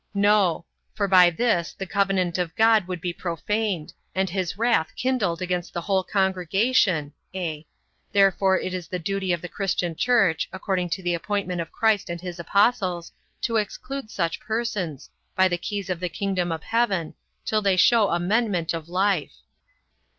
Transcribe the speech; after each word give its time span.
No; 0.15 0.65
for 0.95 1.07
by 1.07 1.29
this, 1.29 1.73
the 1.73 1.85
covenant 1.85 2.39
of 2.39 2.55
God 2.55 2.87
would 2.87 3.01
be 3.01 3.13
profaned, 3.13 3.93
and 4.15 4.31
his 4.31 4.57
wrath 4.57 4.89
kindled 4.95 5.43
against 5.43 5.75
the 5.75 5.81
whole 5.81 6.03
congregation; 6.03 7.13
(a) 7.35 7.67
therefore 8.11 8.59
it 8.59 8.73
is 8.73 8.87
the 8.87 8.97
duty 8.97 9.31
of 9.31 9.43
the 9.43 9.47
christian 9.47 9.95
church, 9.95 10.49
according 10.51 10.89
to 10.89 11.03
the 11.03 11.13
appointment 11.13 11.61
of 11.61 11.71
Christ 11.71 12.09
and 12.09 12.19
his 12.19 12.39
apostles, 12.39 13.11
to 13.43 13.57
exclude 13.57 14.09
such 14.09 14.39
persons, 14.39 15.11
by 15.35 15.47
the 15.47 15.59
keys 15.59 15.87
of 15.87 15.99
the 15.99 16.09
kingdom 16.09 16.51
of 16.51 16.63
heaven, 16.63 17.13
till 17.45 17.61
they 17.61 17.77
show 17.77 18.09
amendment 18.09 18.73
of 18.73 18.89
life. 18.89 19.35